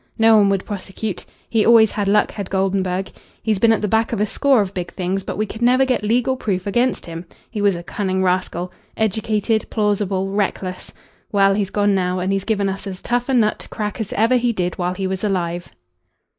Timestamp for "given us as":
12.45-12.99